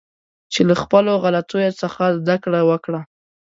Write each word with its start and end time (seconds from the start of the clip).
چې 0.53 0.61
له 0.69 0.75
خپلو 0.81 1.11
غلطیو 1.23 1.77
څخه 1.81 2.03
زده 2.19 2.35
کړه 2.43 2.61
وکړه 2.69 3.01